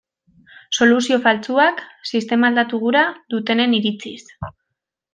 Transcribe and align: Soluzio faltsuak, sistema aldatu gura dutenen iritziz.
Soluzio 0.77 1.19
faltsuak, 1.25 1.85
sistema 2.13 2.51
aldatu 2.51 2.83
gura 2.87 3.07
dutenen 3.35 3.81
iritziz. 3.83 4.21